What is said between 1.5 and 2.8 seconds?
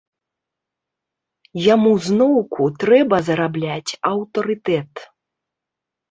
Яму зноўку